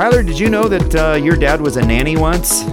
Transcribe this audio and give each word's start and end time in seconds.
Tyler, 0.00 0.22
did 0.22 0.38
you 0.38 0.48
know 0.48 0.66
that 0.66 0.94
uh, 0.94 1.12
your 1.12 1.36
dad 1.36 1.60
was 1.60 1.76
a 1.76 1.84
nanny 1.84 2.16
once? 2.16 2.64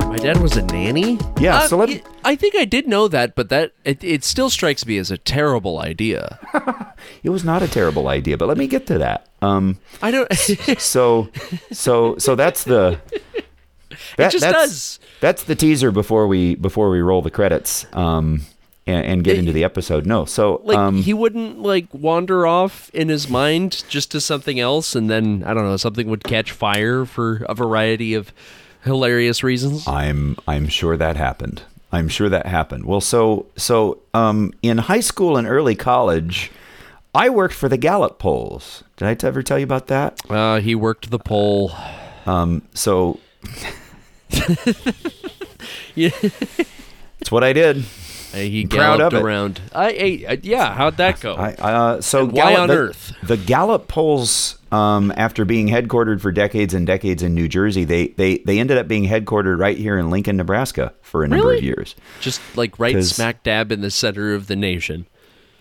My 0.00 0.16
dad 0.16 0.38
was 0.38 0.56
a 0.56 0.62
nanny. 0.62 1.16
Yeah, 1.38 1.58
Uh, 1.58 1.68
so 1.68 1.76
let- 1.76 1.88
y- 1.90 2.02
I 2.24 2.34
think 2.34 2.56
I 2.56 2.64
did 2.64 2.88
know 2.88 3.06
that, 3.06 3.36
but 3.36 3.50
that 3.50 3.70
it, 3.84 4.02
it 4.02 4.24
still 4.24 4.50
strikes 4.50 4.84
me 4.84 4.98
as 4.98 5.08
a 5.12 5.16
terrible 5.16 5.78
idea. 5.78 6.40
It 7.22 7.30
was 7.30 7.44
not 7.44 7.62
a 7.62 7.68
terrible 7.68 8.08
idea, 8.08 8.36
but 8.36 8.48
let 8.48 8.56
me 8.58 8.66
get 8.66 8.86
to 8.88 8.98
that. 8.98 9.28
Um, 9.42 9.78
I 10.02 10.10
don't. 10.10 10.32
so, 10.78 11.28
so, 11.70 12.16
so 12.18 12.34
that's 12.34 12.64
the. 12.64 12.98
That, 14.16 14.32
just 14.32 14.42
that's, 14.42 14.56
does. 14.70 15.00
That's 15.20 15.44
the 15.44 15.54
teaser 15.54 15.92
before 15.92 16.26
we 16.26 16.56
before 16.56 16.90
we 16.90 17.00
roll 17.00 17.22
the 17.22 17.30
credits 17.30 17.86
um, 17.92 18.42
and, 18.86 19.04
and 19.04 19.24
get 19.24 19.38
into 19.38 19.52
the 19.52 19.64
episode. 19.64 20.06
No, 20.06 20.24
so 20.24 20.60
like 20.64 20.78
um, 20.78 21.02
he 21.02 21.14
wouldn't 21.14 21.60
like 21.60 21.86
wander 21.92 22.46
off 22.46 22.90
in 22.94 23.08
his 23.08 23.28
mind 23.28 23.84
just 23.88 24.10
to 24.12 24.20
something 24.20 24.58
else, 24.58 24.94
and 24.94 25.08
then 25.10 25.42
I 25.46 25.54
don't 25.54 25.64
know 25.64 25.76
something 25.76 26.08
would 26.08 26.24
catch 26.24 26.52
fire 26.52 27.04
for 27.04 27.44
a 27.48 27.54
variety 27.54 28.14
of 28.14 28.32
hilarious 28.84 29.42
reasons. 29.42 29.86
I'm 29.86 30.36
I'm 30.46 30.68
sure 30.68 30.96
that 30.96 31.16
happened. 31.16 31.62
I'm 31.92 32.08
sure 32.08 32.28
that 32.28 32.46
happened. 32.46 32.86
Well, 32.86 33.00
so 33.00 33.46
so 33.56 33.98
um, 34.14 34.52
in 34.62 34.78
high 34.78 35.00
school 35.00 35.36
and 35.36 35.46
early 35.46 35.74
college, 35.74 36.50
I 37.14 37.28
worked 37.28 37.54
for 37.54 37.68
the 37.68 37.76
Gallup 37.76 38.18
polls. 38.18 38.82
Did 38.96 39.24
I 39.24 39.26
ever 39.26 39.42
tell 39.42 39.58
you 39.58 39.64
about 39.64 39.88
that? 39.88 40.20
Uh, 40.30 40.60
he 40.60 40.74
worked 40.74 41.10
the 41.10 41.18
poll. 41.18 41.72
Um, 42.24 42.62
so 42.72 43.20
Yeah. 45.94 46.10
it's 47.20 47.30
what 47.30 47.44
I 47.44 47.52
did. 47.52 47.84
Uh, 48.32 48.38
He 48.38 48.66
proud 48.66 48.98
galloped 48.98 49.14
of 49.14 49.20
it. 49.20 49.24
around. 49.24 49.60
I, 49.74 49.86
I, 49.88 50.24
I 50.32 50.38
yeah. 50.42 50.74
How'd 50.74 50.96
that 50.96 51.20
go? 51.20 51.34
I, 51.34 51.52
uh, 51.52 52.00
so 52.00 52.20
And 52.24 52.32
why 52.32 52.56
on 52.56 52.68
the, 52.68 52.76
earth? 52.76 53.12
The 53.22 53.36
Gallup 53.36 53.88
polls, 53.88 54.58
um, 54.70 55.12
after 55.16 55.44
being 55.44 55.68
headquartered 55.68 56.20
for 56.20 56.32
decades 56.32 56.72
and 56.74 56.86
decades 56.86 57.22
in 57.22 57.34
New 57.34 57.48
Jersey, 57.48 57.84
they, 57.84 58.08
they 58.08 58.38
they 58.38 58.58
ended 58.58 58.78
up 58.78 58.88
being 58.88 59.04
headquartered 59.04 59.58
right 59.58 59.76
here 59.76 59.98
in 59.98 60.10
Lincoln, 60.10 60.36
Nebraska, 60.36 60.94
for 61.02 61.24
a 61.24 61.28
number 61.28 61.52
of 61.54 61.62
years. 61.62 61.94
just 62.20 62.40
like 62.56 62.78
right 62.78 63.02
smack 63.04 63.42
dab 63.42 63.70
in 63.70 63.80
the 63.82 63.90
center 63.90 64.34
of 64.34 64.46
the 64.46 64.56
nation. 64.56 65.06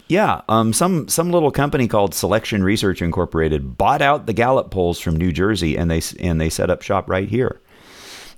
Yeah, 0.07 0.41
um, 0.49 0.73
some 0.73 1.07
some 1.07 1.31
little 1.31 1.51
company 1.51 1.87
called 1.87 2.13
Selection 2.13 2.63
Research 2.65 3.01
Incorporated 3.01 3.77
bought 3.77 4.01
out 4.01 4.25
the 4.25 4.33
Gallup 4.33 4.69
polls 4.69 4.99
from 4.99 5.15
New 5.15 5.31
Jersey, 5.31 5.77
and 5.77 5.89
they 5.89 6.01
and 6.19 6.39
they 6.39 6.49
set 6.49 6.69
up 6.69 6.81
shop 6.81 7.09
right 7.09 7.29
here. 7.29 7.61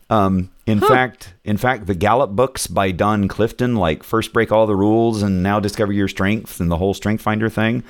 Um, 0.10 0.52
in 0.66 0.80
fact, 0.80 1.34
in 1.44 1.58
fact, 1.58 1.88
the 1.88 1.96
Gallup 1.96 2.32
books 2.32 2.68
by 2.68 2.92
Don 2.92 3.28
Clifton, 3.28 3.76
like 3.76 4.04
First 4.04 4.34
Break 4.34 4.52
All 4.52 4.66
the 4.66 4.76
Rules 4.76 5.22
and 5.22 5.44
Now 5.44 5.60
Discover 5.60 5.94
Your 5.94 6.08
Strength 6.08 6.60
and 6.60 6.72
the 6.72 6.78
whole 6.78 6.94
Strength 6.94 7.22
Finder 7.22 7.50
thing, 7.50 7.84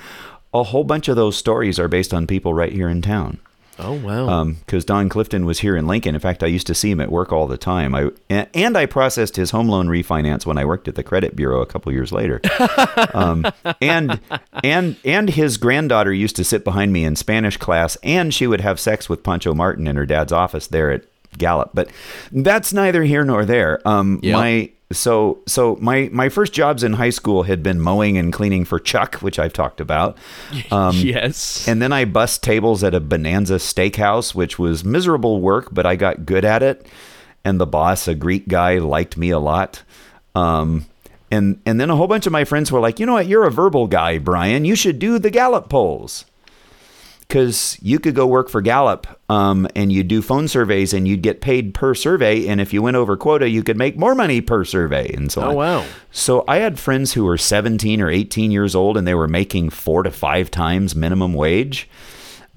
a 0.52 0.62
whole 0.62 0.84
bunch 0.84 1.08
of 1.08 1.16
those 1.16 1.36
stories 1.36 1.78
are 1.78 1.88
based 1.88 2.14
on 2.14 2.26
people 2.26 2.54
right 2.54 2.72
here 2.72 2.88
in 2.88 3.02
town. 3.02 3.38
Oh 3.78 3.94
wow. 3.94 4.44
Because 4.44 4.84
Don 4.84 5.08
Clifton 5.08 5.44
was 5.44 5.60
here 5.60 5.76
in 5.76 5.86
Lincoln. 5.86 6.14
In 6.14 6.20
fact, 6.20 6.42
I 6.42 6.46
used 6.46 6.66
to 6.68 6.74
see 6.74 6.90
him 6.90 7.00
at 7.00 7.10
work 7.10 7.32
all 7.32 7.46
the 7.46 7.58
time. 7.58 7.94
I 7.94 8.10
and, 8.30 8.48
and 8.54 8.76
I 8.76 8.86
processed 8.86 9.36
his 9.36 9.50
home 9.50 9.68
loan 9.68 9.88
refinance 9.88 10.46
when 10.46 10.58
I 10.58 10.64
worked 10.64 10.86
at 10.86 10.94
the 10.94 11.02
credit 11.02 11.34
bureau 11.34 11.60
a 11.60 11.66
couple 11.66 11.92
years 11.92 12.12
later. 12.12 12.40
um, 13.14 13.46
and 13.80 14.20
and 14.62 14.96
and 15.04 15.30
his 15.30 15.56
granddaughter 15.56 16.12
used 16.12 16.36
to 16.36 16.44
sit 16.44 16.62
behind 16.62 16.92
me 16.92 17.04
in 17.04 17.16
Spanish 17.16 17.56
class, 17.56 17.96
and 18.02 18.32
she 18.32 18.46
would 18.46 18.60
have 18.60 18.78
sex 18.78 19.08
with 19.08 19.24
Pancho 19.24 19.54
Martin 19.54 19.86
in 19.86 19.96
her 19.96 20.06
dad's 20.06 20.32
office 20.32 20.68
there 20.68 20.92
at 20.92 21.04
Gallup. 21.38 21.70
But 21.74 21.90
that's 22.32 22.72
neither 22.72 23.02
here 23.04 23.24
nor 23.24 23.44
there. 23.44 23.86
Um, 23.86 24.20
Yep. 24.22 24.32
My 24.34 24.70
so 24.92 25.38
so 25.46 25.76
my 25.80 26.08
my 26.12 26.28
first 26.28 26.52
jobs 26.52 26.84
in 26.84 26.92
high 26.92 27.10
school 27.10 27.42
had 27.44 27.62
been 27.62 27.80
mowing 27.80 28.16
and 28.16 28.32
cleaning 28.32 28.64
for 28.64 28.78
Chuck, 28.78 29.16
which 29.16 29.38
I've 29.38 29.52
talked 29.52 29.80
about. 29.80 30.16
Um, 30.70 30.96
yes. 30.96 31.66
and 31.68 31.80
then 31.82 31.92
I 31.92 32.04
bust 32.04 32.42
tables 32.42 32.84
at 32.84 32.94
a 32.94 33.00
Bonanza 33.00 33.54
steakhouse, 33.56 34.34
which 34.34 34.58
was 34.58 34.84
miserable 34.84 35.40
work, 35.40 35.68
but 35.72 35.84
I 35.86 35.96
got 35.96 36.24
good 36.26 36.44
at 36.44 36.62
it. 36.62 36.86
And 37.44 37.60
the 37.60 37.66
boss, 37.66 38.08
a 38.08 38.14
Greek 38.14 38.48
guy, 38.48 38.78
liked 38.78 39.16
me 39.16 39.30
a 39.30 39.38
lot. 39.38 39.82
Um, 40.34 40.86
and 41.30 41.60
and 41.66 41.80
then 41.80 41.90
a 41.90 41.96
whole 41.96 42.06
bunch 42.06 42.26
of 42.26 42.32
my 42.32 42.44
friends 42.44 42.70
were 42.70 42.80
like, 42.80 42.98
you 43.00 43.06
know 43.06 43.14
what, 43.14 43.26
you're 43.26 43.46
a 43.46 43.50
verbal 43.50 43.86
guy, 43.86 44.18
Brian. 44.18 44.64
You 44.64 44.74
should 44.76 44.98
do 44.98 45.18
the 45.18 45.30
Gallup 45.30 45.68
polls. 45.68 46.24
Because 47.34 47.76
you 47.82 47.98
could 47.98 48.14
go 48.14 48.28
work 48.28 48.48
for 48.48 48.60
Gallup 48.60 49.08
um, 49.28 49.66
and 49.74 49.92
you'd 49.92 50.06
do 50.06 50.22
phone 50.22 50.46
surveys 50.46 50.92
and 50.94 51.08
you'd 51.08 51.22
get 51.22 51.40
paid 51.40 51.74
per 51.74 51.92
survey. 51.92 52.46
And 52.46 52.60
if 52.60 52.72
you 52.72 52.80
went 52.80 52.96
over 52.96 53.16
quota, 53.16 53.48
you 53.48 53.64
could 53.64 53.76
make 53.76 53.98
more 53.98 54.14
money 54.14 54.40
per 54.40 54.64
survey 54.64 55.12
and 55.12 55.32
so 55.32 55.42
oh 55.42 55.44
on. 55.46 55.50
Oh, 55.50 55.56
wow. 55.56 55.84
So 56.12 56.44
I 56.46 56.58
had 56.58 56.78
friends 56.78 57.12
who 57.14 57.24
were 57.24 57.36
17 57.36 58.00
or 58.00 58.08
18 58.08 58.52
years 58.52 58.76
old 58.76 58.96
and 58.96 59.04
they 59.04 59.16
were 59.16 59.26
making 59.26 59.70
four 59.70 60.04
to 60.04 60.12
five 60.12 60.48
times 60.48 60.94
minimum 60.94 61.34
wage. 61.34 61.88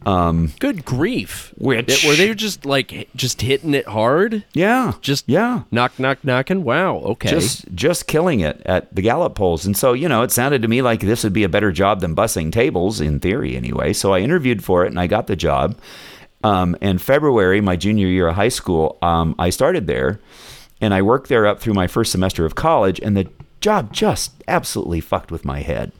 Good 0.05 0.85
grief. 0.85 1.53
Which- 1.57 2.05
were 2.05 2.15
they 2.15 2.33
just 2.33 2.65
like 2.65 3.09
just 3.15 3.41
hitting 3.41 3.73
it 3.73 3.87
hard? 3.87 4.43
Yeah. 4.53 4.93
Just 5.01 5.25
yeah. 5.27 5.63
knock 5.71 5.99
knock 5.99 6.23
knocking. 6.23 6.63
Wow. 6.63 6.97
Okay. 6.97 7.29
Just 7.29 7.65
just 7.75 8.07
killing 8.07 8.39
it 8.39 8.61
at 8.65 8.93
the 8.95 9.01
Gallup 9.01 9.35
polls. 9.35 9.65
And 9.65 9.75
so, 9.75 9.93
you 9.93 10.07
know, 10.07 10.21
it 10.21 10.31
sounded 10.31 10.61
to 10.61 10.67
me 10.67 10.81
like 10.81 11.01
this 11.01 11.23
would 11.23 11.33
be 11.33 11.43
a 11.43 11.49
better 11.49 11.71
job 11.71 11.99
than 12.01 12.15
bussing 12.15 12.51
tables 12.51 13.01
in 13.01 13.19
theory 13.19 13.55
anyway. 13.57 13.91
So 13.93 14.13
I 14.13 14.19
interviewed 14.19 14.63
for 14.63 14.85
it 14.85 14.89
and 14.89 14.99
I 14.99 15.07
got 15.07 15.27
the 15.27 15.35
job. 15.35 15.77
Um, 16.43 16.77
in 16.81 16.99
February, 16.99 17.59
my 17.61 17.75
junior 17.75 18.07
year 18.07 18.27
of 18.27 18.35
high 18.35 18.47
school, 18.49 18.97
um, 19.01 19.35
I 19.39 19.49
started 19.49 19.87
there 19.87 20.21
and 20.79 20.93
I 20.93 21.01
worked 21.01 21.29
there 21.29 21.47
up 21.47 21.59
through 21.59 21.73
my 21.73 21.87
first 21.87 22.11
semester 22.11 22.45
of 22.45 22.55
college 22.55 22.99
and 22.99 23.17
the 23.17 23.27
job 23.59 23.91
just 23.91 24.31
absolutely 24.47 25.01
fucked 25.01 25.31
with 25.31 25.43
my 25.43 25.61
head. 25.61 25.91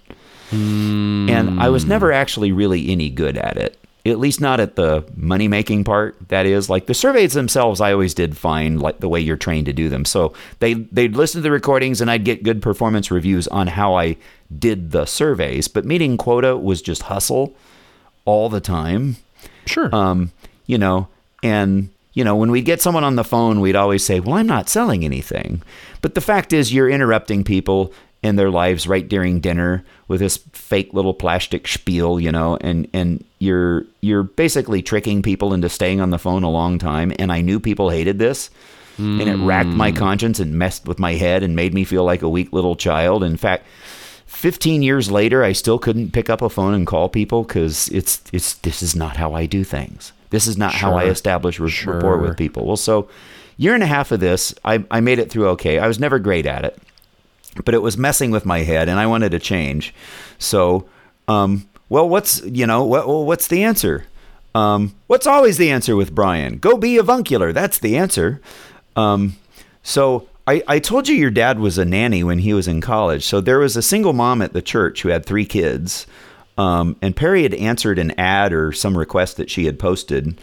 And 0.51 1.59
I 1.59 1.67
was 1.67 1.85
never 1.85 2.13
actually 2.13 2.53
really 2.53 2.89
any 2.89 3.09
good 3.09 3.37
at 3.37 3.57
it. 3.57 3.77
At 4.07 4.19
least 4.19 4.39
not 4.39 4.59
at 4.59 4.75
the 4.75 5.05
money 5.15 5.47
making 5.47 5.83
part. 5.83 6.15
That 6.29 6.45
is, 6.45 6.69
like 6.69 6.85
the 6.85 6.93
surveys 6.93 7.33
themselves, 7.33 7.81
I 7.81 7.91
always 7.91 8.13
did 8.13 8.37
fine, 8.37 8.79
like 8.79 8.99
the 8.99 9.09
way 9.09 9.19
you're 9.19 9.37
trained 9.37 9.65
to 9.65 9.73
do 9.73 9.89
them. 9.89 10.05
So 10.05 10.33
they 10.59 10.73
they'd 10.75 11.15
listen 11.15 11.39
to 11.39 11.43
the 11.43 11.51
recordings, 11.51 12.01
and 12.01 12.09
I'd 12.09 12.23
get 12.23 12.43
good 12.43 12.61
performance 12.61 13.11
reviews 13.11 13.47
on 13.47 13.67
how 13.67 13.95
I 13.95 14.17
did 14.57 14.91
the 14.91 15.05
surveys. 15.05 15.67
But 15.67 15.85
meeting 15.85 16.17
quota 16.17 16.55
was 16.55 16.81
just 16.81 17.03
hustle 17.03 17.55
all 18.25 18.49
the 18.49 18.61
time 18.61 19.17
sure. 19.65 19.93
um, 19.93 20.31
you 20.65 20.77
know, 20.77 21.07
and 21.43 21.89
you 22.13 22.23
know, 22.23 22.35
when 22.35 22.49
we'd 22.49 22.65
get 22.65 22.81
someone 22.81 23.03
on 23.03 23.15
the 23.15 23.23
phone, 23.23 23.59
we'd 23.59 23.75
always 23.75 24.03
say, 24.03 24.19
"Well, 24.19 24.35
I'm 24.35 24.47
not 24.47 24.69
selling 24.69 25.05
anything," 25.05 25.61
but 26.01 26.15
the 26.15 26.21
fact 26.21 26.51
is, 26.53 26.73
you're 26.73 26.89
interrupting 26.89 27.43
people 27.43 27.93
in 28.27 28.35
their 28.35 28.51
lives 28.51 28.87
right 28.87 29.07
during 29.07 29.39
dinner 29.39 29.83
with 30.07 30.19
this 30.19 30.37
fake 30.53 30.93
little 30.93 31.13
plastic 31.13 31.67
spiel, 31.67 32.19
you 32.19 32.31
know, 32.31 32.57
and 32.61 32.87
and 32.93 33.23
you're 33.39 33.85
you're 34.01 34.23
basically 34.23 34.81
tricking 34.81 35.21
people 35.21 35.53
into 35.53 35.69
staying 35.69 36.01
on 36.01 36.11
the 36.11 36.19
phone 36.19 36.43
a 36.43 36.51
long 36.51 36.77
time. 36.77 37.11
And 37.17 37.31
I 37.31 37.41
knew 37.41 37.59
people 37.59 37.89
hated 37.89 38.19
this. 38.19 38.49
And 38.99 39.21
it 39.21 39.35
racked 39.35 39.69
my 39.69 39.91
hmm. 39.91 39.97
conscience 39.97 40.39
and 40.39 40.55
messed 40.55 40.87
with 40.87 40.97
my 40.97 41.13
head 41.13 41.43
and 41.43 41.55
made 41.55 41.71
me 41.71 41.83
feel 41.83 42.03
like 42.03 42.23
a 42.23 42.29
weak 42.29 42.51
little 42.51 42.75
child. 42.75 43.23
In 43.23 43.37
fact, 43.37 43.67
15 44.25 44.81
years 44.81 45.11
later, 45.11 45.43
I 45.43 45.51
still 45.51 45.77
couldn't 45.77 46.13
pick 46.13 46.31
up 46.31 46.41
a 46.41 46.49
phone 46.49 46.73
and 46.73 46.87
call 46.87 47.07
people 47.07 47.43
because 47.43 47.89
it's 47.89 48.23
it's 48.33 48.55
this 48.55 48.81
is 48.81 48.95
not 48.95 49.17
how 49.17 49.33
I 49.33 49.45
do 49.45 49.63
things. 49.63 50.13
This 50.31 50.47
is 50.47 50.57
not 50.57 50.73
how 50.73 50.95
I 50.95 51.03
Sure. 51.03 51.11
establish 51.11 51.59
r- 51.59 51.67
rapport 51.67 52.01
Sure. 52.01 52.17
with 52.17 52.37
people. 52.37 52.65
Well, 52.65 52.75
so 52.75 53.07
year 53.57 53.73
and 53.73 53.83
a 53.83 53.87
half 53.87 54.11
of 54.11 54.19
this, 54.19 54.53
I, 54.65 54.83
I 54.91 54.99
made 54.99 55.19
it 55.19 55.29
through 55.29 55.47
okay. 55.49 55.79
I 55.79 55.87
was 55.87 55.99
never 55.99 56.19
great 56.19 56.45
at 56.45 56.65
it, 56.65 56.79
but 57.65 57.73
it 57.73 57.81
was 57.81 57.97
messing 57.97 58.31
with 58.31 58.45
my 58.45 58.59
head, 58.59 58.89
and 58.89 58.99
I 58.99 59.07
wanted 59.07 59.31
to 59.31 59.39
change. 59.39 59.93
So, 60.39 60.87
um, 61.27 61.67
well, 61.89 62.07
what's 62.07 62.41
you 62.43 62.65
know 62.65 62.83
what 62.83 63.07
what's 63.07 63.47
the 63.47 63.63
answer? 63.63 64.05
Um, 64.55 64.95
what's 65.07 65.27
always 65.27 65.57
the 65.57 65.69
answer 65.69 65.95
with 65.95 66.15
Brian? 66.15 66.57
Go 66.57 66.77
be 66.77 66.97
avuncular. 66.97 67.53
That's 67.53 67.77
the 67.77 67.95
answer. 67.95 68.41
Um, 68.95 69.37
so 69.83 70.27
I, 70.47 70.63
I 70.67 70.79
told 70.79 71.07
you 71.07 71.15
your 71.15 71.29
dad 71.29 71.59
was 71.59 71.77
a 71.77 71.85
nanny 71.85 72.23
when 72.23 72.39
he 72.39 72.53
was 72.53 72.67
in 72.67 72.81
college. 72.81 73.25
So 73.25 73.41
there 73.41 73.59
was 73.59 73.75
a 73.75 73.81
single 73.81 74.13
mom 74.13 74.41
at 74.41 74.53
the 74.53 74.61
church 74.61 75.01
who 75.01 75.09
had 75.09 75.25
three 75.25 75.45
kids. 75.45 76.07
Um, 76.57 76.95
and 77.01 77.15
Perry 77.15 77.43
had 77.43 77.53
answered 77.53 77.99
an 77.99 78.17
ad 78.19 78.51
or 78.53 78.71
some 78.71 78.97
request 78.97 79.37
that 79.37 79.51
she 79.51 79.65
had 79.65 79.77
posted, 79.77 80.39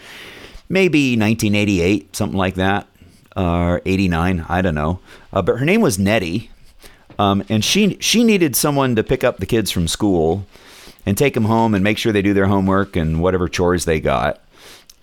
maybe 0.69 1.17
1988, 1.17 2.15
something 2.15 2.37
like 2.37 2.55
that, 2.55 2.87
or 3.35 3.81
89, 3.85 4.45
I 4.47 4.61
don't 4.61 4.75
know. 4.75 4.99
Uh, 5.33 5.41
but 5.41 5.57
her 5.57 5.65
name 5.65 5.81
was 5.81 5.99
Nettie. 5.99 6.51
Um, 7.17 7.43
and 7.49 7.63
she 7.63 7.97
she 7.99 8.23
needed 8.23 8.55
someone 8.55 8.95
to 8.95 9.03
pick 9.03 9.23
up 9.23 9.37
the 9.37 9.45
kids 9.45 9.71
from 9.71 9.87
school 9.87 10.45
and 11.05 11.17
take 11.17 11.33
them 11.33 11.45
home 11.45 11.73
and 11.73 11.83
make 11.83 11.97
sure 11.97 12.11
they 12.11 12.21
do 12.21 12.33
their 12.33 12.47
homework 12.47 12.95
and 12.95 13.21
whatever 13.21 13.47
chores 13.47 13.85
they 13.85 13.99
got 13.99 14.41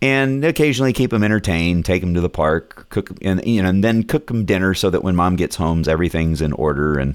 and 0.02 0.44
occasionally 0.44 0.92
keep 0.92 1.12
them 1.12 1.22
entertained, 1.22 1.84
take 1.84 2.02
them 2.02 2.12
to 2.12 2.20
the 2.20 2.28
park, 2.28 2.86
cook 2.90 3.10
and 3.22 3.42
you 3.46 3.62
know, 3.62 3.68
and 3.68 3.84
then 3.84 4.02
cook 4.02 4.26
them 4.26 4.44
dinner 4.44 4.74
so 4.74 4.90
that 4.90 5.04
when 5.04 5.14
mom 5.14 5.36
gets 5.36 5.56
home, 5.56 5.84
everything's 5.86 6.42
in 6.42 6.52
order 6.54 6.98
and 6.98 7.14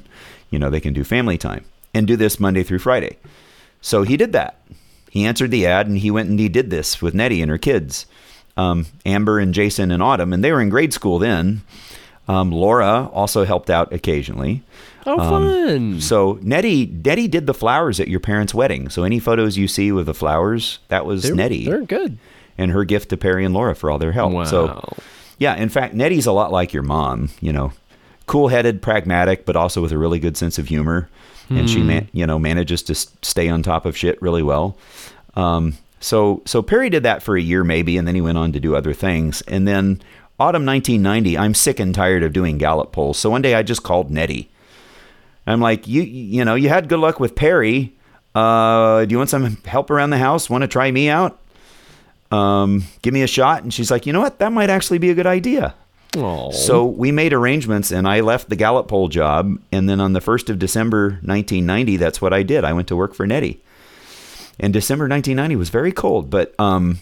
you 0.49 0.57
know 0.57 0.69
they 0.69 0.79
can 0.79 0.93
do 0.93 1.03
family 1.03 1.37
time 1.37 1.65
and 1.93 2.07
do 2.07 2.15
this 2.15 2.39
Monday 2.39 2.63
through 2.63 2.79
Friday. 2.79 3.17
So 3.81 4.03
he 4.03 4.17
did 4.17 4.31
that. 4.31 4.61
He 5.11 5.25
answered 5.25 5.51
the 5.51 5.67
ad 5.67 5.87
and 5.87 5.97
he 5.97 6.09
went 6.09 6.29
and 6.29 6.39
he 6.39 6.49
did 6.49 6.69
this 6.69 7.01
with 7.01 7.13
Nettie 7.13 7.41
and 7.41 7.51
her 7.51 7.57
kids, 7.57 8.05
um, 8.55 8.85
Amber 9.05 9.37
and 9.39 9.53
Jason 9.53 9.91
and 9.91 10.01
Autumn, 10.01 10.31
and 10.31 10.43
they 10.43 10.51
were 10.51 10.61
in 10.61 10.69
grade 10.69 10.93
school 10.93 11.19
then. 11.19 11.61
Um, 12.27 12.51
Laura 12.51 13.09
also 13.13 13.45
helped 13.45 13.69
out 13.69 13.93
occasionally. 13.93 14.63
oh, 15.05 15.17
fun. 15.17 16.01
So 16.01 16.39
Nettie, 16.41 16.85
Nettie 16.85 17.27
did 17.29 17.47
the 17.47 17.53
flowers 17.53 17.99
at 17.99 18.09
your 18.09 18.19
parents' 18.19 18.53
wedding. 18.53 18.89
So 18.89 19.03
any 19.03 19.19
photos 19.19 19.57
you 19.57 19.67
see 19.67 19.91
with 19.93 20.07
the 20.07 20.13
flowers, 20.13 20.79
that 20.89 21.05
was 21.05 21.23
they're, 21.23 21.35
Nettie. 21.35 21.65
They're 21.65 21.81
good. 21.85 22.17
and 22.57 22.71
her 22.71 22.83
gift 22.83 23.09
to 23.09 23.17
Perry 23.17 23.45
and 23.45 23.53
Laura 23.53 23.75
for 23.75 23.89
all 23.89 23.97
their 23.97 24.11
help. 24.11 24.33
Wow. 24.33 24.43
So, 24.43 24.97
yeah, 25.37 25.55
in 25.55 25.69
fact, 25.69 25.93
Nettie's 25.93 26.25
a 26.25 26.31
lot 26.33 26.51
like 26.51 26.73
your 26.73 26.83
mom. 26.83 27.29
You 27.39 27.53
know, 27.53 27.71
cool-headed, 28.25 28.81
pragmatic, 28.81 29.45
but 29.45 29.55
also 29.55 29.81
with 29.81 29.93
a 29.93 29.97
really 29.97 30.19
good 30.19 30.35
sense 30.35 30.57
of 30.59 30.67
humor, 30.67 31.07
and 31.49 31.69
she, 31.69 31.81
man, 31.81 32.09
you 32.11 32.27
know, 32.27 32.37
manages 32.37 32.83
to 32.83 32.93
stay 32.95 33.47
on 33.47 33.63
top 33.63 33.85
of 33.85 33.95
shit 33.95 34.21
really 34.21 34.43
well. 34.43 34.75
Um, 35.35 35.77
so, 36.01 36.41
so 36.45 36.61
Perry 36.61 36.89
did 36.89 37.03
that 37.03 37.23
for 37.23 37.37
a 37.37 37.41
year 37.41 37.63
maybe, 37.63 37.97
and 37.97 38.05
then 38.05 38.15
he 38.15 38.21
went 38.21 38.37
on 38.37 38.51
to 38.51 38.59
do 38.59 38.75
other 38.75 38.93
things. 38.93 39.41
And 39.43 39.65
then 39.65 40.01
autumn 40.39 40.65
1990, 40.65 41.37
I'm 41.37 41.53
sick 41.53 41.79
and 41.79 41.93
tired 41.93 42.23
of 42.23 42.33
doing 42.33 42.57
Gallup 42.57 42.91
polls. 42.91 43.17
So 43.17 43.29
one 43.29 43.41
day 43.41 43.55
I 43.55 43.63
just 43.63 43.83
called 43.83 44.11
Nettie. 44.11 44.49
I'm 45.45 45.61
like, 45.61 45.87
you, 45.87 46.01
you 46.03 46.43
know, 46.43 46.55
you 46.55 46.69
had 46.69 46.89
good 46.89 46.99
luck 46.99 47.19
with 47.19 47.35
Perry. 47.35 47.93
Uh, 48.35 49.05
do 49.05 49.13
you 49.13 49.17
want 49.17 49.29
some 49.29 49.55
help 49.65 49.89
around 49.89 50.09
the 50.11 50.17
house? 50.17 50.49
Want 50.49 50.61
to 50.61 50.67
try 50.67 50.91
me 50.91 51.09
out? 51.09 51.39
Um, 52.31 52.83
give 53.01 53.13
me 53.13 53.23
a 53.23 53.27
shot. 53.27 53.63
And 53.63 53.73
she's 53.73 53.89
like, 53.89 54.05
you 54.05 54.13
know 54.13 54.19
what? 54.19 54.39
That 54.39 54.51
might 54.51 54.69
actually 54.69 54.97
be 54.97 55.09
a 55.09 55.15
good 55.15 55.25
idea. 55.25 55.73
Aw. 56.17 56.51
So 56.51 56.85
we 56.85 57.11
made 57.11 57.33
arrangements 57.33 57.91
and 57.91 58.07
I 58.07 58.19
left 58.19 58.49
the 58.49 58.55
Gallup 58.55 58.87
poll 58.87 59.07
job. 59.07 59.57
And 59.71 59.89
then 59.89 59.99
on 59.99 60.13
the 60.13 60.19
1st 60.19 60.49
of 60.49 60.59
December 60.59 61.19
1990, 61.23 61.97
that's 61.97 62.21
what 62.21 62.33
I 62.33 62.43
did. 62.43 62.63
I 62.63 62.73
went 62.73 62.87
to 62.89 62.95
work 62.95 63.13
for 63.13 63.25
Nettie. 63.25 63.61
And 64.59 64.73
December 64.73 65.07
1990 65.07 65.55
was 65.55 65.69
very 65.69 65.91
cold. 65.91 66.29
But 66.29 66.53
um, 66.59 66.99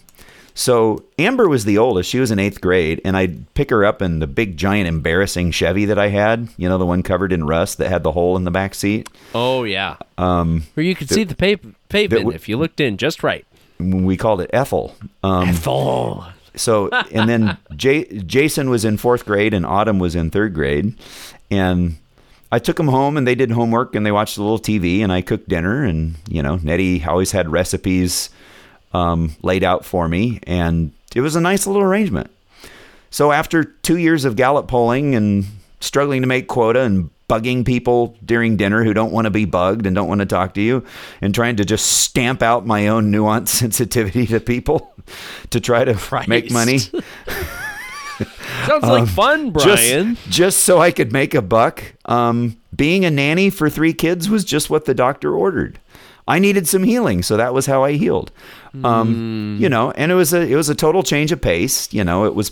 so 0.57 1.03
Amber 1.19 1.47
was 1.47 1.65
the 1.65 1.77
oldest. 1.77 2.09
She 2.09 2.19
was 2.19 2.31
in 2.31 2.39
eighth 2.39 2.61
grade. 2.61 3.01
And 3.05 3.15
I'd 3.17 3.53
pick 3.53 3.69
her 3.69 3.85
up 3.85 4.01
in 4.01 4.19
the 4.19 4.25
big, 4.27 4.55
giant, 4.57 4.87
embarrassing 4.87 5.51
Chevy 5.51 5.85
that 5.85 5.99
I 5.99 6.07
had. 6.07 6.47
You 6.57 6.67
know, 6.69 6.77
the 6.77 6.85
one 6.85 7.03
covered 7.03 7.31
in 7.33 7.45
rust 7.45 7.77
that 7.77 7.89
had 7.89 8.03
the 8.03 8.13
hole 8.13 8.35
in 8.37 8.45
the 8.45 8.51
back 8.51 8.73
seat. 8.73 9.09
oh 9.35 9.63
yeah. 9.65 9.97
Um, 10.17 10.63
where 10.73 10.85
you 10.85 10.95
could 10.95 11.09
see 11.09 11.23
the 11.25 11.35
pa- 11.35 11.67
pavement 11.89 12.21
w- 12.23 12.35
if 12.35 12.47
you 12.49 12.57
looked 12.57 12.79
in 12.79 12.97
just 12.97 13.21
right. 13.21 13.45
We 13.77 14.15
called 14.17 14.39
it 14.41 14.49
Ethel. 14.53 14.95
Um, 15.21 15.53
Oh. 15.67 16.31
so 16.55 16.87
and 17.11 17.27
then 17.29 17.57
J- 17.75 18.05
Jason 18.19 18.69
was 18.69 18.85
in 18.85 18.95
fourth 18.97 19.25
grade 19.25 19.53
and 19.53 19.65
Autumn 19.65 19.99
was 19.99 20.15
in 20.15 20.31
third 20.31 20.53
grade, 20.53 20.95
and 21.51 21.97
I 22.49 22.59
took 22.59 22.77
them 22.77 22.87
home 22.87 23.17
and 23.17 23.27
they 23.27 23.35
did 23.35 23.51
homework 23.51 23.93
and 23.93 24.05
they 24.05 24.13
watched 24.13 24.37
a 24.37 24.41
little 24.41 24.59
TV 24.59 25.01
and 25.01 25.11
I 25.11 25.19
cooked 25.19 25.49
dinner 25.49 25.83
and 25.83 26.15
you 26.29 26.41
know 26.41 26.55
Nettie 26.63 27.03
always 27.03 27.31
had 27.33 27.51
recipes 27.51 28.29
um, 28.95 29.35
laid 29.41 29.63
out 29.63 29.83
for 29.83 30.07
me 30.07 30.39
and 30.43 30.93
it 31.15 31.21
was 31.21 31.35
a 31.35 31.41
nice 31.41 31.67
little 31.67 31.81
arrangement. 31.81 32.31
So 33.09 33.31
after 33.31 33.63
two 33.63 33.97
years 33.97 34.25
of 34.25 34.35
Gallup 34.35 34.67
polling 34.67 35.15
and 35.15 35.45
struggling 35.79 36.21
to 36.21 36.27
make 36.27 36.47
quota 36.47 36.81
and 36.81 37.09
bugging 37.29 37.65
people 37.65 38.15
during 38.23 38.55
dinner 38.55 38.83
who 38.83 38.93
don't 38.93 39.11
want 39.11 39.25
to 39.25 39.31
be 39.31 39.45
bugged 39.45 39.85
and 39.85 39.95
don't 39.95 40.07
want 40.07 40.19
to 40.19 40.25
talk 40.25 40.53
to 40.53 40.61
you 40.61 40.83
and 41.21 41.33
trying 41.33 41.55
to 41.55 41.65
just 41.65 41.85
stamp 41.85 42.41
out 42.41 42.65
my 42.65 42.87
own 42.87 43.11
nuanced 43.11 43.47
sensitivity 43.61 44.27
to 44.27 44.39
people 44.39 44.93
to 45.49 45.59
try 45.59 45.83
to 45.83 45.97
make 46.27 46.51
money 46.51 46.79
Sounds 48.65 48.83
like 48.83 49.07
fun, 49.09 49.51
Brian. 49.51 50.15
just, 50.15 50.29
just 50.29 50.59
so 50.59 50.79
I 50.79 50.91
could 50.91 51.11
make 51.11 51.33
a 51.33 51.41
buck. 51.41 51.83
Um, 52.05 52.57
being 52.73 53.03
a 53.03 53.11
nanny 53.11 53.49
for 53.49 53.69
three 53.69 53.93
kids 53.93 54.29
was 54.29 54.45
just 54.45 54.69
what 54.69 54.85
the 54.85 54.93
doctor 54.93 55.35
ordered. 55.35 55.79
I 56.27 56.39
needed 56.39 56.67
some 56.67 56.83
healing, 56.83 57.21
so 57.21 57.37
that 57.37 57.53
was 57.53 57.65
how 57.67 57.83
I 57.83 57.93
healed. 57.93 58.31
Um, 58.83 59.57
You 59.59 59.69
know, 59.69 59.91
and 59.91 60.11
it 60.11 60.15
was 60.15 60.33
a 60.33 60.41
it 60.41 60.55
was 60.55 60.69
a 60.69 60.75
total 60.75 61.03
change 61.03 61.31
of 61.31 61.39
pace. 61.41 61.93
You 61.93 62.03
know, 62.03 62.25
it 62.25 62.35
was 62.35 62.51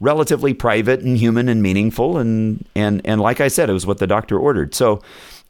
relatively 0.00 0.52
private 0.54 1.00
and 1.00 1.16
human 1.16 1.48
and 1.48 1.62
meaningful, 1.62 2.18
and 2.18 2.66
and 2.74 3.00
and 3.04 3.20
like 3.20 3.40
I 3.40 3.48
said, 3.48 3.70
it 3.70 3.72
was 3.72 3.86
what 3.86 3.98
the 3.98 4.06
doctor 4.06 4.38
ordered. 4.38 4.74
So. 4.74 5.02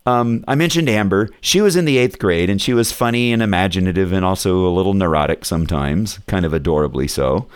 Um, 0.08 0.44
I 0.46 0.54
mentioned 0.54 0.88
Amber. 0.88 1.30
She 1.40 1.60
was 1.60 1.74
in 1.74 1.84
the 1.84 1.98
eighth 1.98 2.20
grade, 2.20 2.48
and 2.48 2.62
she 2.62 2.72
was 2.72 2.92
funny 2.92 3.32
and 3.32 3.42
imaginative, 3.42 4.12
and 4.12 4.24
also 4.24 4.64
a 4.64 4.70
little 4.70 4.94
neurotic 4.94 5.44
sometimes, 5.44 6.20
kind 6.28 6.46
of 6.46 6.52
adorably 6.52 7.08
so. 7.08 7.48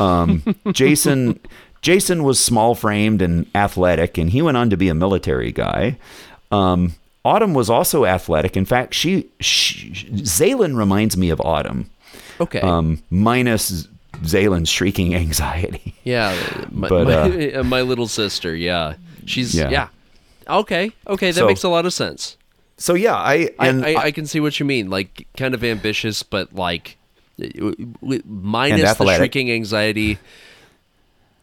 Um, 0.00 0.42
Jason, 0.72 1.38
Jason 1.80 2.24
was 2.24 2.40
small 2.40 2.74
framed 2.74 3.22
and 3.22 3.46
athletic, 3.54 4.18
and 4.18 4.30
he 4.30 4.42
went 4.42 4.56
on 4.56 4.68
to 4.70 4.76
be 4.76 4.88
a 4.88 4.94
military 4.96 5.52
guy. 5.52 5.96
Um, 6.50 6.94
Autumn 7.24 7.54
was 7.54 7.70
also 7.70 8.04
athletic. 8.04 8.56
In 8.56 8.64
fact, 8.64 8.94
she, 8.94 9.28
she 9.40 9.90
Zaylin 10.10 10.76
reminds 10.76 11.16
me 11.16 11.30
of 11.30 11.40
Autumn, 11.40 11.88
Okay. 12.40 12.60
um, 12.60 13.02
minus 13.10 13.86
Zaylin's 14.22 14.68
shrieking 14.68 15.14
anxiety. 15.14 15.94
yeah. 16.04 16.34
My, 16.70 16.88
but, 16.88 17.06
my, 17.06 17.52
uh, 17.54 17.62
my 17.64 17.82
little 17.82 18.08
sister. 18.08 18.54
Yeah. 18.56 18.94
She's 19.26 19.54
Yeah. 19.54 19.70
yeah. 19.70 19.88
Okay. 20.48 20.92
Okay. 21.06 21.28
That 21.30 21.40
So- 21.40 21.46
makes 21.46 21.62
a 21.62 21.68
lot 21.68 21.86
of 21.86 21.92
sense. 21.92 22.36
So 22.78 22.94
yeah, 22.94 23.14
I 23.14 23.50
I, 23.60 23.68
and 23.68 23.84
I, 23.86 23.94
I 24.06 24.10
can 24.10 24.26
see 24.26 24.40
what 24.40 24.58
you 24.58 24.66
mean. 24.66 24.90
Like 24.90 25.28
kind 25.36 25.54
of 25.54 25.62
ambitious, 25.62 26.24
but 26.24 26.52
like 26.52 26.96
w- 27.38 28.22
minus 28.26 28.94
the 28.98 29.14
shrieking 29.16 29.52
anxiety. 29.52 30.18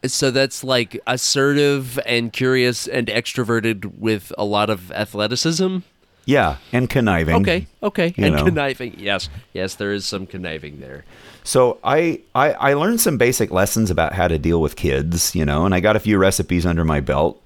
So 0.06 0.30
that's 0.30 0.64
like 0.64 0.98
assertive 1.06 1.98
and 2.06 2.32
curious 2.32 2.86
and 2.88 3.06
extroverted 3.08 3.98
with 3.98 4.32
a 4.38 4.44
lot 4.44 4.70
of 4.70 4.90
athleticism. 4.92 5.78
yeah, 6.24 6.56
and 6.72 6.88
conniving. 6.88 7.36
Okay, 7.36 7.66
okay, 7.82 8.14
You 8.16 8.26
and 8.26 8.36
know. 8.36 8.44
conniving. 8.44 8.94
Yes, 8.98 9.28
yes, 9.52 9.74
there 9.74 9.92
is 9.92 10.06
some 10.06 10.26
conniving 10.26 10.80
there. 10.80 11.04
So 11.44 11.78
I, 11.84 12.20
I 12.34 12.52
I 12.52 12.74
learned 12.74 13.00
some 13.00 13.18
basic 13.18 13.50
lessons 13.50 13.90
about 13.90 14.12
how 14.14 14.28
to 14.28 14.38
deal 14.38 14.60
with 14.60 14.76
kids, 14.76 15.34
you 15.34 15.44
know, 15.44 15.64
and 15.64 15.74
I 15.74 15.80
got 15.80 15.96
a 15.96 16.00
few 16.00 16.18
recipes 16.18 16.64
under 16.66 16.84
my 16.84 17.00
belt. 17.00 17.42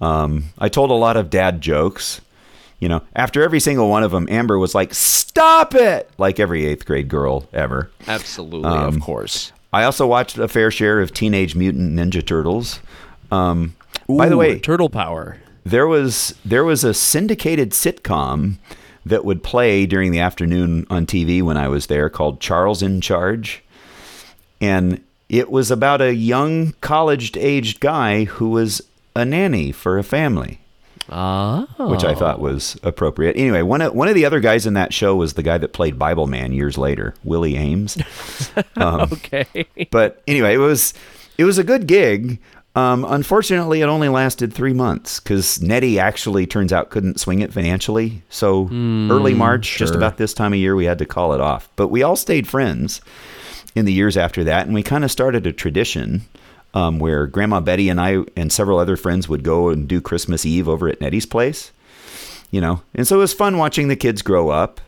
Um, 0.00 0.44
I 0.58 0.68
told 0.68 0.90
a 0.90 0.94
lot 0.94 1.16
of 1.16 1.30
dad 1.30 1.60
jokes. 1.60 2.20
You 2.80 2.88
know, 2.88 3.02
after 3.16 3.42
every 3.42 3.58
single 3.58 3.88
one 3.88 4.04
of 4.04 4.12
them, 4.12 4.28
Amber 4.30 4.56
was 4.58 4.72
like, 4.74 4.94
"Stop 4.94 5.74
it!" 5.74 6.08
Like 6.18 6.38
every 6.38 6.64
eighth 6.66 6.84
grade 6.86 7.08
girl 7.08 7.48
ever. 7.52 7.90
Absolutely, 8.06 8.68
Um, 8.70 8.94
of 8.94 9.00
course. 9.00 9.52
I 9.72 9.84
also 9.84 10.06
watched 10.06 10.38
a 10.38 10.48
fair 10.48 10.70
share 10.70 11.00
of 11.00 11.12
Teenage 11.12 11.54
Mutant 11.54 11.92
Ninja 11.92 12.24
Turtles. 12.24 12.80
Um, 13.30 13.76
by 14.08 14.28
the 14.28 14.36
way, 14.36 14.58
turtle 14.58 14.88
power. 14.88 15.38
there 15.64 15.86
was 15.86 16.34
there 16.44 16.64
was 16.64 16.84
a 16.84 16.94
syndicated 16.94 17.70
sitcom 17.72 18.54
that 19.04 19.24
would 19.24 19.42
play 19.42 19.86
during 19.86 20.12
the 20.12 20.20
afternoon 20.20 20.86
on 20.88 21.06
TV 21.06 21.42
when 21.42 21.56
I 21.56 21.68
was 21.68 21.86
there 21.86 22.08
called 22.08 22.40
Charles 22.40 22.82
in 22.82 23.00
Charge. 23.00 23.62
And 24.60 25.02
it 25.28 25.50
was 25.50 25.70
about 25.70 26.00
a 26.00 26.14
young 26.14 26.72
college 26.80 27.36
aged 27.36 27.80
guy 27.80 28.24
who 28.24 28.48
was 28.48 28.82
a 29.14 29.24
nanny 29.24 29.72
for 29.72 29.98
a 29.98 30.02
family, 30.02 30.60
Ah, 31.10 31.66
which 31.78 32.04
I 32.04 32.14
thought 32.14 32.40
was 32.40 32.78
appropriate. 32.82 33.36
Anyway, 33.36 33.62
one 33.62 33.80
of, 33.80 33.94
one 33.94 34.08
of 34.08 34.14
the 34.14 34.24
other 34.24 34.40
guys 34.40 34.66
in 34.66 34.74
that 34.74 34.92
show 34.92 35.16
was 35.16 35.34
the 35.34 35.42
guy 35.42 35.58
that 35.58 35.72
played 35.72 35.98
Bible 35.98 36.26
Man 36.26 36.52
years 36.52 36.76
later, 36.76 37.14
Willie 37.24 37.54
Aames. 37.54 37.96
okay. 39.12 39.66
but 39.90 40.22
anyway, 40.26 40.54
it 40.54 40.58
was 40.58 40.94
it 41.38 41.44
was 41.44 41.58
a 41.58 41.64
good 41.64 41.86
gig. 41.86 42.38
Um, 42.74 43.04
unfortunately, 43.04 43.80
it 43.80 43.86
only 43.86 44.08
lasted 44.08 44.52
three 44.52 44.72
months 44.72 45.18
because 45.18 45.60
Nettie 45.60 45.98
actually 45.98 46.46
turns 46.46 46.72
out 46.72 46.90
couldn't 46.90 47.18
swing 47.18 47.40
it 47.40 47.52
financially. 47.52 48.22
So 48.28 48.68
early 49.10 49.34
March, 49.34 49.76
just 49.78 49.94
about 49.94 50.16
this 50.16 50.32
time 50.32 50.52
of 50.52 50.58
year, 50.58 50.76
we 50.76 50.84
had 50.84 50.98
to 50.98 51.06
call 51.06 51.32
it 51.32 51.40
off. 51.40 51.68
But 51.74 51.88
we 51.88 52.02
all 52.04 52.14
stayed 52.14 52.46
friends 52.46 53.00
in 53.74 53.84
the 53.84 53.92
years 53.92 54.16
after 54.16 54.44
that, 54.44 54.66
and 54.66 54.74
we 54.74 54.82
kind 54.82 55.04
of 55.04 55.10
started 55.10 55.46
a 55.46 55.52
tradition 55.52 56.22
um, 56.74 56.98
where 56.98 57.26
Grandma 57.26 57.60
Betty 57.60 57.88
and 57.88 58.00
I 58.00 58.18
and 58.36 58.52
several 58.52 58.78
other 58.78 58.96
friends 58.96 59.28
would 59.28 59.42
go 59.42 59.68
and 59.68 59.88
do 59.88 60.00
Christmas 60.00 60.44
Eve 60.44 60.68
over 60.68 60.88
at 60.88 61.00
Nettie's 61.00 61.26
place. 61.26 61.72
You 62.50 62.60
know, 62.62 62.82
and 62.94 63.06
so 63.06 63.16
it 63.16 63.20
was 63.20 63.34
fun 63.34 63.58
watching 63.58 63.88
the 63.88 63.96
kids 63.96 64.22
grow 64.22 64.48
up. 64.48 64.80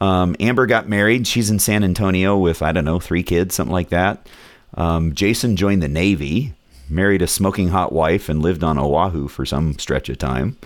Um, 0.00 0.34
Amber 0.40 0.66
got 0.66 0.88
married. 0.88 1.26
She's 1.26 1.48
in 1.48 1.60
San 1.60 1.84
Antonio 1.84 2.36
with 2.36 2.60
I 2.60 2.72
don't 2.72 2.84
know 2.84 2.98
three 2.98 3.22
kids, 3.22 3.54
something 3.54 3.72
like 3.72 3.90
that. 3.90 4.28
Um, 4.76 5.14
Jason 5.14 5.56
joined 5.56 5.82
the 5.82 5.88
Navy, 5.88 6.54
married 6.88 7.22
a 7.22 7.28
smoking 7.28 7.68
hot 7.68 7.92
wife, 7.92 8.28
and 8.28 8.42
lived 8.42 8.64
on 8.64 8.78
Oahu 8.78 9.28
for 9.28 9.46
some 9.46 9.78
stretch 9.78 10.08
of 10.08 10.18
time. 10.18 10.56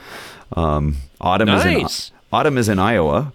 Um, 0.56 0.96
Autumn 1.20 1.50
is 1.50 1.64
in 1.64 1.86
Autumn 2.32 2.58
is 2.58 2.68
in 2.68 2.78
Iowa. 2.78 3.32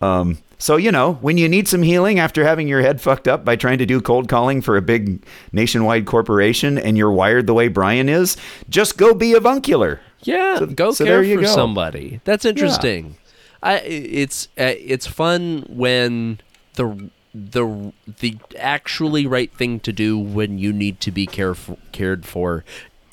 Um, 0.00 0.38
so 0.58 0.76
you 0.76 0.90
know, 0.90 1.14
when 1.14 1.38
you 1.38 1.48
need 1.48 1.68
some 1.68 1.82
healing 1.82 2.18
after 2.18 2.44
having 2.44 2.68
your 2.68 2.80
head 2.80 3.00
fucked 3.00 3.28
up 3.28 3.44
by 3.44 3.56
trying 3.56 3.78
to 3.78 3.86
do 3.86 4.00
cold 4.00 4.28
calling 4.28 4.62
for 4.62 4.76
a 4.76 4.82
big 4.82 5.24
nationwide 5.52 6.06
corporation, 6.06 6.78
and 6.78 6.96
you're 6.96 7.10
wired 7.10 7.46
the 7.46 7.54
way 7.54 7.68
Brian 7.68 8.08
is, 8.08 8.36
just 8.68 8.96
go 8.96 9.14
be 9.14 9.34
avuncular. 9.34 10.00
Yeah, 10.22 10.64
go 10.74 10.92
so 10.92 11.04
care 11.04 11.22
for 11.22 11.42
go. 11.42 11.46
somebody. 11.46 12.20
That's 12.24 12.44
interesting. 12.44 13.16
I 13.62 13.78
it's 13.80 14.46
uh, 14.58 14.74
it's 14.78 15.06
fun 15.06 15.64
when 15.68 16.40
the 16.74 17.10
the 17.34 17.92
the 18.20 18.38
actually 18.58 19.26
right 19.26 19.52
thing 19.52 19.78
to 19.80 19.92
do 19.92 20.18
when 20.18 20.58
you 20.58 20.72
need 20.72 21.00
to 21.00 21.10
be 21.10 21.26
careful 21.26 21.78
cared 21.92 22.24
for 22.24 22.64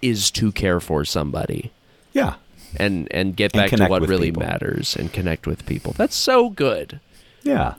is 0.02 0.32
to 0.32 0.52
care 0.52 0.80
for 0.80 1.04
somebody 1.06 1.72
Yeah. 2.14 2.36
And 2.78 3.08
and 3.12 3.36
get 3.36 3.54
And 3.56 3.70
back 3.70 3.78
to 3.78 3.88
what 3.88 4.08
really 4.08 4.28
people. 4.32 4.44
matters 4.44 4.96
and 4.96 5.12
connect 5.12 5.48
with 5.48 5.66
people. 5.66 5.94
That's 5.98 6.16
so 6.16 6.50
good. 6.50 7.00
Yeah. 7.44 7.76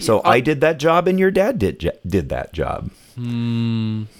So 0.00 0.20
I 0.24 0.40
did 0.40 0.60
that 0.60 0.78
job, 0.78 1.06
and 1.08 1.18
your 1.18 1.30
dad 1.30 1.58
did 1.58 1.90
did 2.06 2.28
that 2.30 2.52
job. 2.52 2.90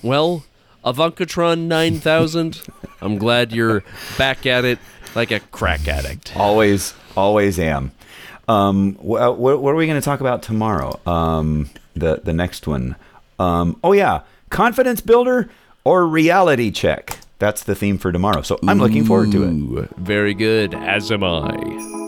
Well, 0.03 0.45
Avankatron 0.85 1.67
9000, 1.67 2.63
I'm 3.01 3.19
glad 3.19 3.53
you're 3.53 3.83
back 4.17 4.47
at 4.47 4.65
it 4.65 4.79
like 5.15 5.31
a 5.31 5.41
crack 5.41 5.87
addict. 5.89 6.37
Always, 6.37 6.95
always 7.17 7.59
am. 7.59 7.93
Um, 8.49 8.95
wh- 8.95 9.39
what, 9.39 9.61
what 9.61 9.71
are 9.73 9.77
we 9.77 9.87
going 9.87 10.01
to 10.01 10.05
talk 10.05 10.21
about 10.21 10.43
tomorrow? 10.43 10.99
Um, 11.07 11.71
the 11.95 12.21
the 12.23 12.33
next 12.33 12.67
one. 12.67 12.97
Um, 13.39 13.79
oh 13.85 13.93
yeah, 13.93 14.23
confidence 14.51 15.01
builder 15.01 15.51
or 15.85 16.07
reality 16.07 16.71
check. 16.71 17.18
That's 17.39 17.63
the 17.65 17.75
theme 17.75 17.99
for 17.99 18.11
tomorrow. 18.13 18.43
So 18.43 18.59
I'm 18.67 18.79
looking 18.79 19.05
forward 19.05 19.33
to 19.33 19.79
it. 19.79 19.91
Very 19.97 20.35
good, 20.35 20.75
as 20.75 21.13
am 21.13 21.23
I. 21.25 22.08